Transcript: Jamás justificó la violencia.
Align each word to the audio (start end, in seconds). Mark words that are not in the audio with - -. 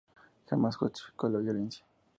Jamás 0.47 0.77
justificó 0.77 1.29
la 1.29 1.37
violencia. 1.37 1.85